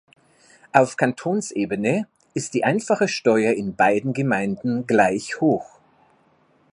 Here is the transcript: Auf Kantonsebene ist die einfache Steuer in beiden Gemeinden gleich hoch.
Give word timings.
Auf 0.73 0.97
Kantonsebene 0.97 2.07
ist 2.33 2.55
die 2.55 2.63
einfache 2.63 3.07
Steuer 3.07 3.53
in 3.53 3.75
beiden 3.75 4.13
Gemeinden 4.13 4.87
gleich 4.87 5.39
hoch. 5.41 5.77